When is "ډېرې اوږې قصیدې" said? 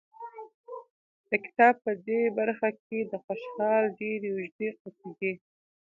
3.99-5.33